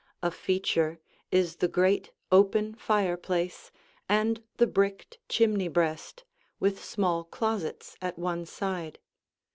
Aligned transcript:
A 0.23 0.31
feature 0.31 0.99
is 1.29 1.57
the 1.57 1.67
great, 1.67 2.11
open 2.31 2.73
fireplace 2.73 3.71
and 4.09 4.41
the 4.57 4.65
bricked 4.65 5.19
chimney 5.29 5.67
breast, 5.67 6.23
with 6.59 6.83
small 6.83 7.23
closets 7.23 7.95
at 8.01 8.17
one 8.17 8.47
side. 8.47 8.97